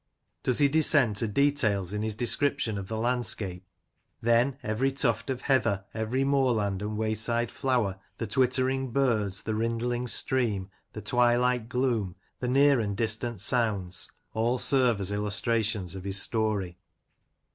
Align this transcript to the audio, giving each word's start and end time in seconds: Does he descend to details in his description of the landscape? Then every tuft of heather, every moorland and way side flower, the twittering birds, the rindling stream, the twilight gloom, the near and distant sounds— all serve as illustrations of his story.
Does 0.41 0.57
he 0.57 0.67
descend 0.67 1.17
to 1.17 1.27
details 1.27 1.93
in 1.93 2.01
his 2.01 2.15
description 2.15 2.79
of 2.79 2.87
the 2.87 2.97
landscape? 2.97 3.67
Then 4.19 4.57
every 4.63 4.91
tuft 4.91 5.29
of 5.29 5.43
heather, 5.43 5.85
every 5.93 6.23
moorland 6.23 6.81
and 6.81 6.97
way 6.97 7.13
side 7.13 7.51
flower, 7.51 7.99
the 8.17 8.25
twittering 8.25 8.89
birds, 8.89 9.43
the 9.43 9.53
rindling 9.53 10.07
stream, 10.07 10.69
the 10.93 11.03
twilight 11.03 11.69
gloom, 11.69 12.15
the 12.39 12.47
near 12.47 12.79
and 12.79 12.97
distant 12.97 13.41
sounds— 13.41 14.11
all 14.33 14.57
serve 14.57 14.99
as 14.99 15.11
illustrations 15.11 15.93
of 15.93 16.03
his 16.03 16.19
story. 16.19 16.79